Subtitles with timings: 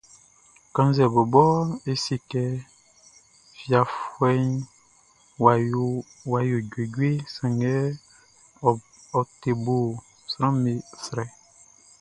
[0.73, 1.43] Kannzɛ bɔbɔ
[1.89, 2.43] e se kɛ
[3.59, 4.49] fiafuɛʼn
[6.27, 7.73] wʼa yo juejueʼn, sanngɛ
[9.17, 9.75] ɔ te bo
[10.31, 11.25] sranʼm be srɛ.